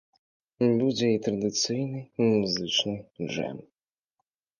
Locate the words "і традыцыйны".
1.15-2.01